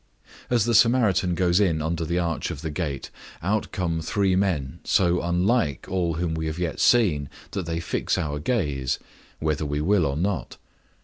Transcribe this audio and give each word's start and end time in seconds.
As 0.49 0.65
the 0.65 0.73
Samaritan 0.73 1.35
goes 1.35 1.59
in 1.59 1.79
under 1.79 2.03
the 2.03 2.17
arch 2.17 2.49
of 2.49 2.63
the 2.63 2.71
gate, 2.71 3.11
out 3.43 3.71
come 3.71 4.01
three 4.01 4.35
men 4.35 4.79
so 4.83 5.21
unlike 5.21 5.85
all 5.87 6.15
whom 6.15 6.33
we 6.33 6.47
have 6.47 6.57
yet 6.57 6.79
seen 6.79 7.29
that 7.51 7.67
they 7.67 7.79
fix 7.79 8.17
our 8.17 8.39
gaze, 8.39 8.97
whether 9.37 9.63
we 9.63 9.79
will 9.79 10.07
or 10.07 10.17
not. 10.17 10.57